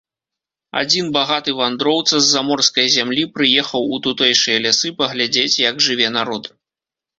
[0.79, 6.53] Адзін багаты вандроўца з заморскай зямлі прыехаў у тутэйшыя лясы паглядзець, як жыве народ.